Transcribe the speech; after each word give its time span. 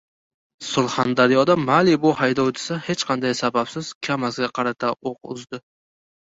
Surxondaryoda 0.67 1.55
"Malibu" 1.65 2.13
haydovchisi 2.21 2.79
hech 2.87 3.05
qanday 3.11 3.37
sababsiz 3.41 3.93
Kamazga 4.09 4.51
qarata 4.59 4.91
o‘q 5.13 5.33
uzdi 5.37 5.63